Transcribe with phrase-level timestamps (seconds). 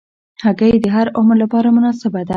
[0.43, 2.29] هګۍ د هر عمر لپاره مناسبه ده.